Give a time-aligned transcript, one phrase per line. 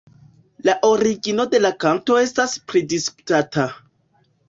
[0.69, 3.73] La origino de la kanto estas pridisputata.